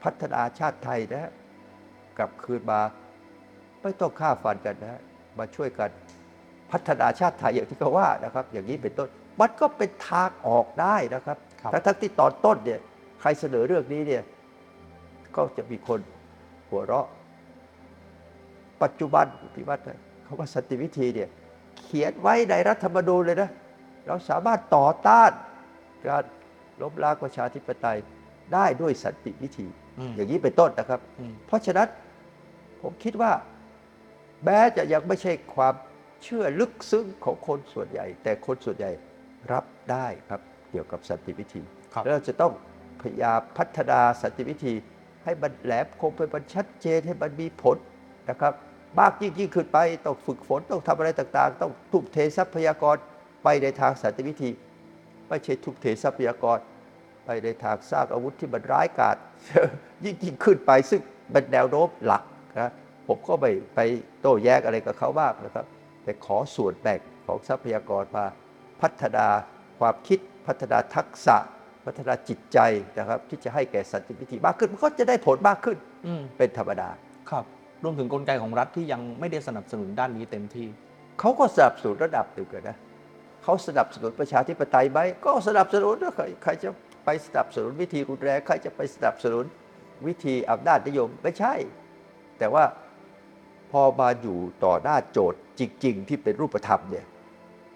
[0.03, 1.31] พัฒนาชาติไทยนะฮะ
[2.17, 2.79] กลับคืนมา
[3.85, 5.01] ไม่ต้องฆ่าฟันกันนะฮะ
[5.39, 5.89] มาช่วยกัน
[6.71, 9.09] พัฒนาชาติไทยอย่างที่เขาว่านะครับ อย่างนี้เป็นต้น
[9.41, 12.79] มันก็เป็นทางออกได้นะครับครับทั้งๆที่ตอนต้นเนี่ย
[13.21, 14.23] ใครเสนอเรื่องนี้เนี่ย
[15.35, 15.99] ก็จะมีคน
[16.69, 17.07] หัวเราะ
[18.83, 19.81] ปัจจุบันพิวัตร
[20.23, 21.29] เขาว่าสันติวิธีเนี่ย
[21.83, 23.49] เขียนไว้ในรัฐธรรมนูญเลยนะ
[24.07, 25.31] เราสามารถต่อต้าน
[26.07, 26.23] การ
[26.81, 27.97] ล้มล้างประชาธิปไตย
[28.53, 29.67] ได้ด้วยสันติวิธี
[29.99, 31.87] อืมอย่างนี้เป็นต้นนะครับอืมเพราะฉะนั้น
[32.81, 33.31] ผมคิดว่า
[34.45, 35.73] แม้จะยังไม่ใช่ความ
[36.23, 38.91] เชื่อลึกซึ้งของคนส่วนใหญ่ แต่คนส่วนใหญ่
[39.51, 41.61] รับได้ครับเกี่ยวกับสันติวิธี
[41.93, 42.53] ครับแล้วเราจะต้อง
[43.01, 44.73] พยายามพัฒนาสันติวิธี
[45.23, 47.77] ให้มันแหลมคมให้มันชัดเจนให้มันมีผล
[48.29, 48.53] นะครับ
[48.99, 52.95] มากยิ่งยิ่งขึ้นไปต้องฝึกฝนต้องทำอะไรต่างๆ ต้องทุ่มเททรัพยากร
[53.43, 54.49] ไปในทางสันติวิธี
[55.29, 56.57] ไม่ใช่ทุ่มเททรัพยากร
[57.25, 59.17] ไปในทางสร้างอาวุธที่มันร้ายกาจ
[60.05, 62.23] ยิ่งยิ่งขึ้นไปซึ่งเป็นแนวโน้มหลัก
[62.59, 62.71] นะ
[63.07, 63.79] ผมก็ไม่ไป
[64.21, 65.65] โต้แย้งอะไรกับเขามากนะครับ
[66.03, 68.25] แต่ขอส่วนแบ่งของทรัพยากรมา
[68.81, 69.25] พัฒนา
[69.79, 71.37] ความคิดพัฒนาทักษะ
[71.85, 72.59] พัฒนาจิตใจ
[72.99, 76.89] นะครับ ที่จะให้แก่สันติวิธีมากขึ้น มันก็จะได้ผลมากขึ้นอืมเป็นธรรมดา
[77.29, 77.45] ครับ
[77.83, 80.67] รวมถึงกลไกของรัฐที่ยังไม่ได้สนับสนุนด้านนี้เต็มที่
[81.19, 82.77] เขาก็สนับสนุนระดับหนึ่งกันนะ
[83.43, 86.69] เขาสนับสนุนประชาธิปไตยไหมก็สนับสนุนนะใครใครจะ
[87.05, 89.45] ไปสนับสนุนวิธีรุนแรงใครจะไปสนับสนุน
[90.07, 91.53] วิธีอำนาจนิยมไม่ใช่
[92.39, 92.63] แต่ว่า
[93.71, 97.05] พอมาอยู่ต่อหน้าโจทย์จริง ๆ ที่เป็นรูปธรรมเนี่ย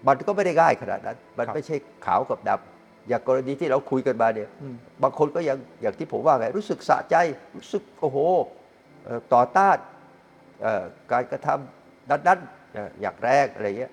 [0.06, 1.76] มันก็ไม่ได้ง่ายขนาดนั้น มันครับไม่ใช่
[2.06, 7.16] ขาวกับดำอย่างกรณีที่เราคุยกันมาเนี่ยอืมบางคนก็ยังอย่างที่ผมว่าไงรู้สึกสะใจ
[7.56, 8.18] รู้สึกโอ้โห
[9.04, 9.76] เอ่อต่อต้าน
[10.62, 13.92] เอ่อการกระทำนั้นๆเอ่ออย่างแรงอะไรเงี้ย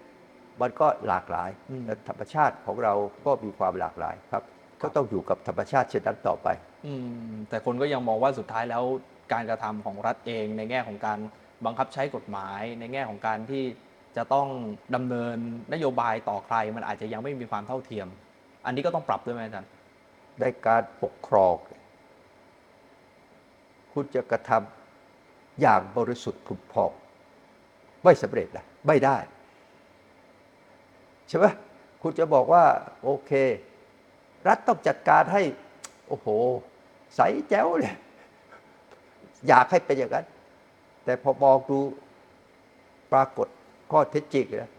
[0.61, 2.93] มันก็หลากหลายอืมและธรรมชาติของเรา
[3.25, 4.43] ก็มีความหลากหลายครับ
[4.81, 6.47] ก็ต้องอยู่กับธรรมชาติเช่นนั้นต่อไป
[6.85, 6.93] อื
[7.33, 8.83] มแต่คนก็ยังมองว่าสุดท้ายแล้ว
[9.33, 11.19] การกระทำของรัฐเองในแง่ของการ
[11.65, 13.63] บังคับใช้กฎหมายในแง่ของการที่
[14.17, 14.47] จะต้อง
[14.95, 15.37] ดำเนิน
[15.73, 18.07] นโยบายต่อใคร มันอาจจะยังไม่มีความเท่าเทียม
[18.65, 19.69] อันนี้ก็ต้องปรับด้วยไหมอาจารย์
[20.39, 21.55] ในการปกครอง
[23.93, 26.91] คุณจะกระทำอย่างบริสุทธิ์ผุดผ่อง
[28.03, 29.17] ไม่สำเร็จนะไม่ได้
[31.27, 31.45] ใช่ไหม
[32.01, 32.63] คุณจะบอกว่า
[33.03, 33.31] โอเค
[34.47, 35.41] รัฐต้องจัดการให้
[36.07, 36.27] โอ้โห
[37.15, 37.95] ใสแจ๋วเลย
[39.47, 40.25] อยากให้เป็นอย่างนั้น
[41.07, 41.79] แต่พอมองดู
[43.13, 43.47] ปรากฏ
[43.91, 44.71] ข้อเท็จจริงนะ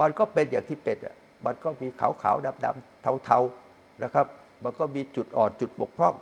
[0.00, 1.14] มันก็เป็นอย่างที่เป็นอะ
[1.46, 4.26] มันก็มีขาวขาวดำดำเทาเทาๆนะครับ
[4.64, 6.14] มันก็มีจุดอ่อนจุดบกพร่อง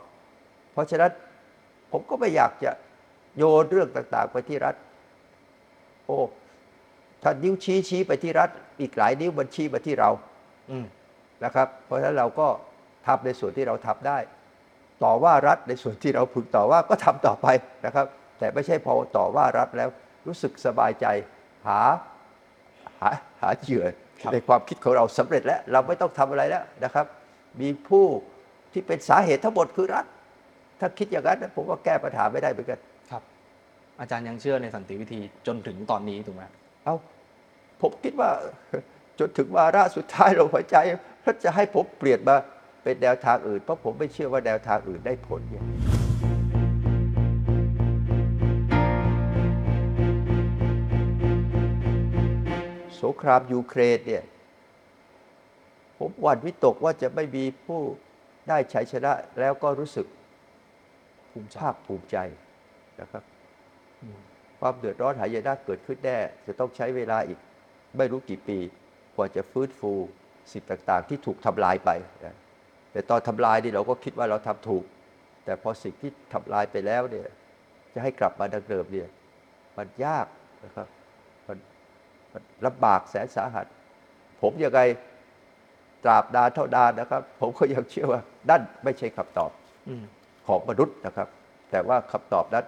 [0.73, 1.11] เพราะฉะนั้น
[1.91, 2.71] ผมก็ไม่อยากจะ
[3.37, 4.75] โยนเรื่องต่าง ๆ ไปที่รัฐ
[6.05, 6.17] โอ้
[7.23, 8.49] ถ้านิ้วชี้ชี้ไปที่รัฐ
[8.81, 10.09] อีกหลายนิ้วมันชี้มาที่เรา
[10.71, 10.85] อืม
[11.43, 12.47] นะครับ เพราะฉะนั้นเราก็
[13.07, 14.17] ทำในส่วนที่เราทำได้
[15.03, 17.47] ต่อว่ารัฐในส่วนที่เราพึงต่อว่าก็ทำต่อไป
[17.85, 18.07] นะครับ
[18.39, 19.89] แต่ไม่ใช่พอต่อว่ารัฐแล้ว
[20.27, 21.05] รู้สึกสบายใจ
[21.67, 21.79] หา
[23.01, 23.09] หา
[23.41, 23.85] หาเหยื่อ
[24.21, 27.05] ครับในความคิดของเราสำเร็จแล้ว เราไม่ต้องทำอะไรแล้วนะครับ
[27.61, 28.05] มีผู้
[28.73, 30.05] ที่เป็นสาเหตุทั้งหมดคือรัฐ
[30.79, 32.79] ถ้าคิดอย่างนั้นผมก็แก้ปัญหาไม่ได้เหมือนกัน
[33.11, 33.21] ครับ
[33.99, 36.43] อาจารย์ยังเชื่อในสันติวิธีจนถึงตอนนี้ถูกไหม
[36.83, 36.95] เอา
[37.81, 38.29] ผมคิดว่า
[39.19, 40.77] จนถึงวาระสุดท้ายลมหายใจ
[41.23, 42.35] ถ้าจะให้ผมเปลี่ยนมา
[42.83, 45.63] เป็นแนวทางอื่นเพราะผมไม่เชื่อว่าแนวทางอื่นได้ผลเนี่ย
[53.03, 54.23] สงครามยูเครนเนี่ย
[55.99, 57.81] ผมหวั่นวิตกว่าจะไม่มีผู้
[58.47, 60.07] ได้ชัยชนะแล้วก็รู้สึก
[61.31, 62.17] ภูมิภาคภูมิใจ
[63.01, 63.23] นะครับ
[64.59, 67.39] ความเดือดร้อนหายนะเกิดขึ้นแน่จะต้องใช้เวลาอีก
[67.97, 68.57] ไม่รู้กี่ปี
[69.15, 69.91] กว่าจะฟื้นฟู
[70.51, 71.89] สิ่งต่างๆ ที่ถูกทำลายไป
[72.25, 72.35] นะ
[72.91, 74.83] แต่ตอนทำลายนี่เราก็คิดว่าเราทำถูก
[75.45, 77.27] แต่พอสิ่งที่ทำลายไปแล้วเนี่ย
[77.93, 79.09] จะให้กลับมาดังเดิมเนี่ย
[79.77, 80.25] มันยาก
[80.65, 80.87] นะครับ
[82.65, 83.65] ลำบากแสนสาหัส
[84.41, 84.81] ผมยังไง
[86.03, 89.51] ตราบนานเท่านานนะครับ ผมก็ยังเชื่อว่านั่นไม่ใช่คำตอบ
[89.87, 90.03] อืม
[90.47, 91.27] ของมนุษย์นะครับ
[91.71, 92.65] แต่ว่าคำตอบนั้น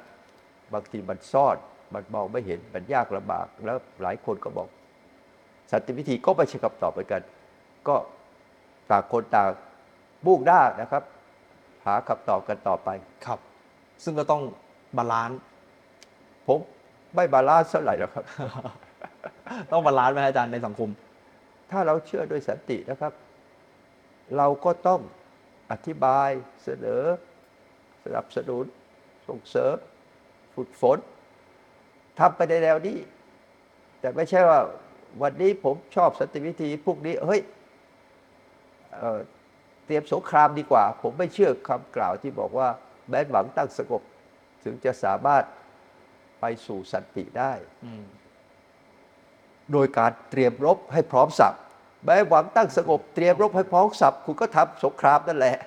[0.74, 1.58] บางทีมันซ่อน
[1.94, 4.68] มันมองไม่เห็นมันยากลำบากแล้วหลายคนก็บอก
[5.72, 7.22] สันติวิธีก็ไม่ใช่คำตอบเหมือนกัน
[7.88, 7.96] ก็
[8.92, 9.50] ต่างคนต่าง
[10.26, 11.04] มุ่งหน้านะครับ
[11.86, 12.90] หาคำตอบกันต่อไป
[13.26, 13.40] ครับ
[14.04, 14.42] ซึ่งก็ต้อง
[14.98, 15.40] balance
[16.48, 16.60] ผม
[17.16, 18.26] ไม่ balance เท่าไหร่หรอกครับ
[19.72, 20.90] ต้อง balance ไหมอาจารย์ในสังคม
[21.72, 23.14] ถ้าเราเชื่อโดยสันตินะครับ
[24.38, 25.02] เราก็ต้อง
[25.72, 26.30] อธิบาย
[26.64, 27.04] เสนอ
[28.04, 28.66] สนับสนุน
[29.28, 29.76] ส่งเสริม
[30.56, 30.98] ฝึกฝน
[32.20, 32.98] ทำไปในแนวนี้
[34.00, 34.60] แต่ไม่ใช่ว่า
[35.22, 37.42] วันนี้ผมชอบสันติวิธีพวกนี้เฮ้ย
[39.00, 42.70] เเตรียมสงครามดีกว่า ผมไม่เชื่อคำกล่าวที่บอกว่า
[43.10, 44.02] แม้นหวังตั้งสงบ
[44.64, 45.44] ถึงจะสามารถ
[46.40, 47.54] ไปสู่สันติได้
[49.72, 51.54] โดยการเตรียมรบให้พร้อมสับ
[52.06, 55.58] แม้หวังตั้งสงบเตรียมรบให้พร้อมสับคุณก็ทำสงครามนั่นแหละ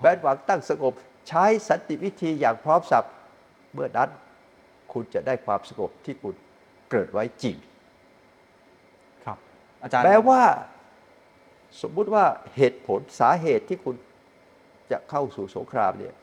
[0.00, 0.92] แม้หวังตั้งสงบ
[1.28, 3.04] ใช้สันติวิธีอย่างพร้อมสับ
[3.72, 4.10] เมื่อนั้น
[4.92, 6.34] คุณจะได้ความสงบที่คุณ
[6.90, 7.56] เกิดไว้จริง
[9.24, 9.38] ครับ
[9.82, 10.42] อาจารย์แม้ว่า
[11.82, 12.24] สมมุติว่า
[12.56, 13.96] เหตุผลสาเหตุที่คุณ
[14.90, 16.14] จะเข้าสู่สงครามเนี่ย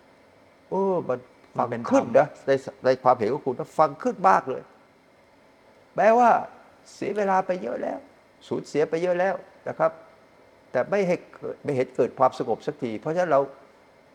[0.70, 1.20] โอ้มัน
[1.58, 2.52] ฟังขึ้นนะใน
[2.86, 4.62] ในความเห็นของคุณนะฟังขึ้นมากเลย
[5.98, 6.32] แม้ว่า
[6.93, 8.00] เสียเวลาไปเยอะแล้ว
[8.48, 9.36] สูญเสียไปเยอะแล้ว
[9.67, 9.91] นะครับ
[10.71, 13.41] แต่ไม่ให้เกิดไม่เห็นเกิดความสงบสักที เพราะฉะนั้นเรา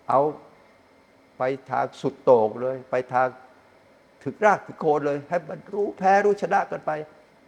[0.09, 0.21] เอา
[1.39, 3.29] ไปทางสุดโต่งเลย ไปทาง
[4.25, 6.91] ถึงรากถึงโคนเลย ให้มันรู้แพ้รู้ชนะกันไป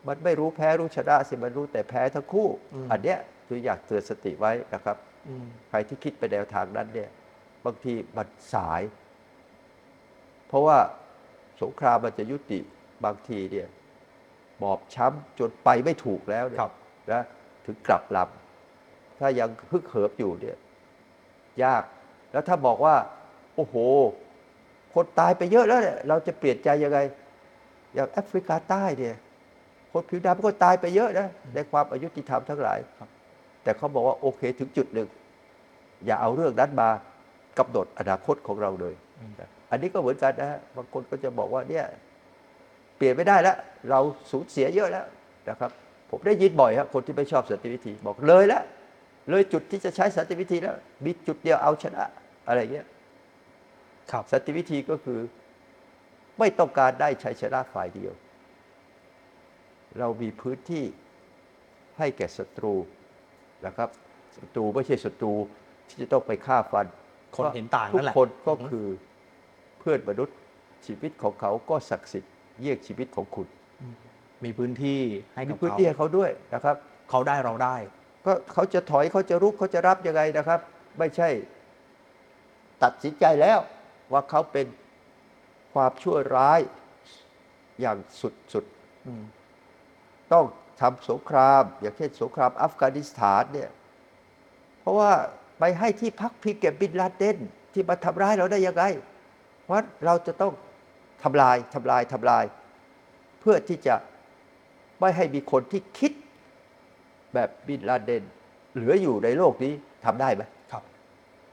[0.08, 2.48] มันไม่รู้แพ้รู้ชนะสิมันรู้แต่แพ้ทั้งคู่
[2.90, 4.96] อันเนี้ยคืออยากเตือนสติไว้นะครับ
[5.28, 7.10] อืมใครที่คิดไปแนวทางนั้นเนี่ย
[7.64, 8.82] บางทีมันสาย
[10.48, 10.78] เพราะว่า
[11.62, 12.60] สงครามมันจะยุติ
[13.04, 13.68] บางทีเนี่ย
[14.62, 16.72] บอบช้ำจนไปไม่ถูกแล้วเนี่ยครับ
[17.12, 17.22] นะ
[17.64, 20.56] ถึงกลับลำถ้ายังฮึกเหิมอยู่เนี่ย
[21.64, 21.82] ยาก
[22.32, 22.94] แล้วถ้าบอกว่า
[23.56, 23.74] โอ้โห
[24.94, 26.98] คนตายไปเยอะแล้วเนี่ยเราจะเปลี่ยนใจยังไง
[27.94, 29.16] อย่างแอฟริกาใต้เนี่ย
[29.92, 33.08] คนผิวดำก็ตายไปเยอะนะในความอายุติธรรมทั้งหลายครับ
[33.62, 35.08] แต่เขาบอกว่าโอเคถึงจุดหนึ่ง
[36.06, 36.88] อย่าเอาเรื่องนั้นมา
[37.58, 38.94] กำหนดอนาคตของเราเลย
[39.70, 41.84] อันนี้ก็เหมือนกันนะฮะบางคนก็จะบอกว่าเนี่ย
[43.02, 43.56] ปลี่ยนไม่ได้แล้ว
[43.90, 45.06] เราสูญเสียเยอะแล้ว
[45.48, 45.70] นะครับ
[46.10, 48.62] ผมได้ยินบ่อยครับคนที่ไม่ชอบสันติวิธีบอกเลยแล้ว
[49.28, 52.04] เลยจุดที่จะใช้สันติวิธีแล้วมีจุดเดียวเอาชนะ
[52.48, 52.86] อะไรเงี้ย
[54.10, 55.20] ครับสันติวิธีก็คือ
[56.38, 58.12] ไม่ต้องการได้ชัยชนะฝ่ายเดียว
[59.98, 60.84] เรามีพื้นที่
[61.98, 62.74] ให้แก่ศัตรู
[63.66, 63.88] นะครับ
[64.36, 65.32] ศัตรูไม่ใช่ศัตรู
[65.88, 66.86] ที่จะต้องไปฆ่าฟัน
[67.36, 68.86] คนเห็นต่างทุนั่กนแหละคนก็อือฮึคือ
[69.78, 70.36] เพื่อนมนุษย์
[70.86, 73.46] ชีวิตของเขาก็ศักดิ์สิทธิ์ เยี่ยงชีวิตของคุณ
[74.44, 75.00] มีพื้นที่
[75.34, 76.76] ให้มีกับพื้นเขาที่ให้เขาด้วยนะครับ
[77.10, 77.76] เขาได้เราได้
[78.26, 80.60] ก็เขาจะถอยเขาจะรุกเขาจะรับยังไงนะครับ
[80.98, 81.28] ไม่ใช่
[82.82, 83.58] ตัดสินใจแล้ว
[84.12, 84.66] ว่าเขาเป็น
[85.74, 86.60] ความชั่วร้าย
[87.80, 88.64] อย่างสุด
[89.06, 90.44] อืมๆต้อง
[90.80, 93.70] ทำสงคราม อย่างเช่นสงครามอัฟกานิสถานเนี่ย
[94.80, 95.12] เพราะว่า
[95.58, 97.36] ไปให้ที่พักพิงแก่บินลาเดน
[97.72, 98.84] ที่มาทำร้ายเราได้ยังไง
[99.62, 100.52] เพราะเราจะต้อง
[101.24, 102.44] ทำลายทำลายทำลาย
[103.40, 103.94] เพื่อที่จะ
[105.00, 106.12] ไม่ให้มีคนที่คิด
[107.34, 108.22] แบบบินลาเดน
[108.74, 109.72] เหลืออยู่ในโลกนี้
[110.04, 110.82] ทำได้ไหมครับ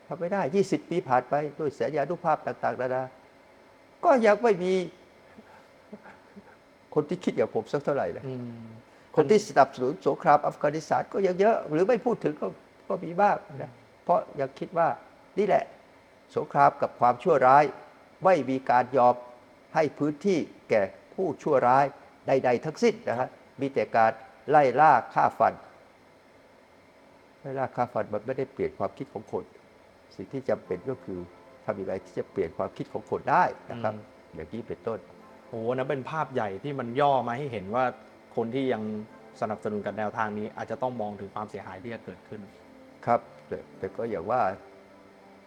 [0.07, 3.03] ทำไม่ได้ 20 ปีผ่านไปด้วยสัญญานุภาพต่าง ๆ นานา
[4.03, 4.73] ก็ยังไม่มี
[6.93, 8.69] คนที่คิดอย่างผมสักเท่าไหร่นะอืม
[9.15, 12.47] คนที่สนับสนุนสงครามอัฟกานิสถานก็ยังเยอะ หรือไม่พูดถึงก็
[12.87, 13.71] ก็มีบ้างนะ
[14.03, 14.87] เพราะยังคิดว่า
[15.37, 15.63] นี่แหละ
[16.35, 17.63] สงครามกับความชั่วร้าย
[18.25, 19.15] ไม่มีการยอม
[19.75, 20.81] ให้พื้นที่แก่
[21.15, 21.85] ผู้ชั่วร้าย
[22.27, 23.27] ใด ๆ ทั้งสิ้นนะฮะ
[23.61, 24.11] มีแต่การ
[24.49, 25.53] ไล่ล่าฆ่าฟัน
[27.41, 29.43] ไล่ล่าฆ่าฟันมันไม่ได้เปลี่ยนความคิดของคน
[30.15, 31.19] สิ่งที่จำเป็นก็คือ
[31.65, 33.93] ทำอย่างไรที่จะเปลี่ยนความคิดของคนได้นะครับ
[34.33, 34.99] อย่างนี้เป็นต้น
[35.47, 37.85] โอ้โหนั่นเป็นภาพใหญ่ที่มันย่อมาให้เห็นว่า
[38.35, 38.83] คนที่ยัง
[39.41, 42.41] สนับสนุนกับแนวทางนี้ อาจจะต้องมองถึงความเสียหายที่จะเกิดขึ้น
[43.05, 44.41] ครับ แต่แต่ก็อย่างว่า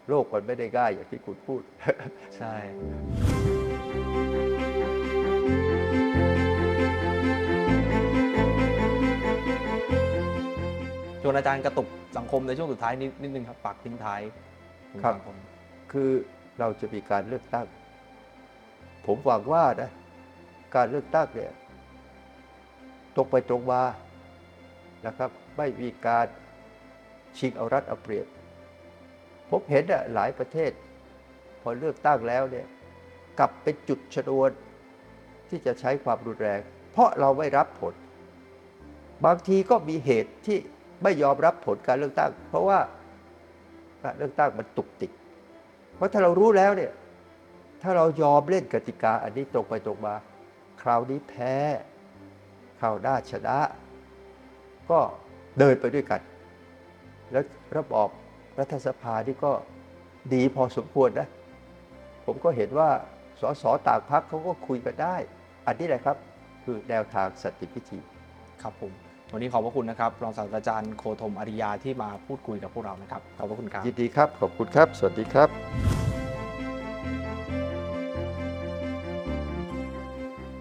[0.09, 1.63] โลกมันไม่ได้ง่ายอย่างที่คุณพูด
[2.37, 2.55] ใช่
[11.23, 14.21] ชวนอาจารย์กระตุกสังคมในช่วงสุดท้ายนิดนิดนึงครับฝากทิ้งท้าย
[14.91, 15.37] ถึงครับ สังคม
[15.93, 16.11] คือ
[16.59, 17.67] เราจะมีการเลือกตั้ง
[19.07, 19.91] ผมหวังว่านะ
[20.77, 21.53] การเลือกตั้งเนี่ย
[23.17, 23.83] ตรงไปตรงมา
[25.07, 26.27] นะครับ ไม่มีการ
[27.39, 28.27] ชิงเอารัดเอาเปรียบ
[29.51, 30.73] ผมเห็นอะหลายประเทศ
[31.61, 32.67] พอเลือกตั้งแล้วเนี่ย
[33.39, 34.51] กลับเป็นจุดชนวน
[35.49, 36.61] ที่จะใช้ความรุนแรง
[36.93, 37.95] เพราะเราไม่รับผล
[39.25, 40.59] บางทีก็มีเหตุที่
[41.03, 42.79] ไม่ยอมรับผลการเลือกตั้ง เพราะว่า
[44.03, 45.13] การเลือกตั้งมันตุกติก
[45.97, 46.93] เพราะถ้าเรารู้แล้วเนี่ย
[47.83, 50.15] ถ้าเรายอมเล่นกติกาอันนี้ตรงไปตรงมา
[50.83, 51.55] คราวนี้แพ้
[52.79, 53.59] คราวหน้าชนะ
[54.91, 54.99] ก็
[55.59, 56.21] เดินไปด้วยกัน
[57.33, 57.45] แล้ว
[57.77, 58.09] ระบอบ
[58.59, 59.53] รัฐสภานี่ก็
[60.35, 61.29] ดีพอสมควรนะ
[62.27, 62.91] ผมก็เห็นว่า
[63.41, 65.17] สสต่างพักเขาก็คุยกันได้
[65.67, 66.17] อันนี้แหละครับ
[66.65, 67.99] คือแนวทางสัติพิธี
[68.63, 75.49] ครับผม วันนี้ขอบพระคุณนะครับรองศาสตราจารย์โคธมอริยาที่มาพูดคุยกับพวกเรานะครับ ขอบพระคุณครับยินดีครับ ขอบคุณครับ สวัสดีครับ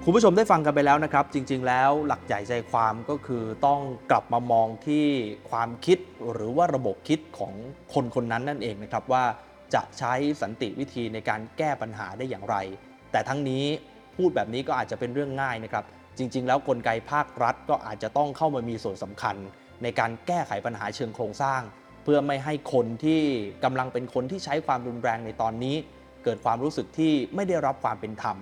[0.04, 3.80] คุณผู้ชมได้ฟังกันไปแล้วนะครับ จริง ๆ แล้วหลักใหญ่ใจความก็คือต้อง
[4.12, 5.06] กลับมามองที่
[5.50, 5.98] ความคิด
[6.34, 7.54] หรือว่าระบบคิดของ
[7.94, 9.24] คนคนนั้นนั่นเองนะครับว่า
[9.74, 12.56] จะใช้สันติวิธีในการแก้ปัญหาได้อย่างไร
[13.12, 13.64] แต่ทั้งนี้
[14.16, 15.84] พูดแบบนี้ก็อาจจะเป็นเรื่องง่ายนะครับ
[16.18, 19.36] จริง ๆ แล้วกลไกภาครัฐก็อาจจะต้องเข้ามามีส่วนสำคัญ
[19.84, 21.62] ในการแก้ไขปัญหาเชิงโครงสร้าง
[22.04, 23.22] เพื่อไม่ให้คนที่
[23.64, 25.76] กำลังเป็นคนที่ใช้ความรุนแรงในตอนนี้
[26.24, 28.38] เกิดความรู้สึกที่ไม่ได้รับความเป็นธรรม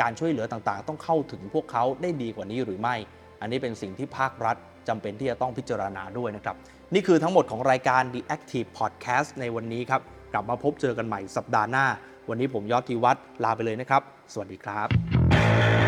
[0.00, 2.96] การช่วยเหลือต่างๆ ต้องเข้าถึงพวกเขาได้ดีกว่านี้หรือไม่
[3.40, 4.56] อันนี้เป็นสิ่งที่ภาครัฐ
[4.88, 6.56] จำเป็นที่จะต้องพิจารณาด้วยนะครับ
[6.94, 10.00] นี่คือทั้งหมดของรายการ The Active Podcast ในวันนี้ครับ
[10.32, 11.86] กลับมาพบเจอกันใหม่สัปดาห์หน้า
[12.28, 14.02] วันนี้ผมยอดทีวัฒน์ลาไปเลยนะครับ
[14.32, 15.87] สวัสดีครับ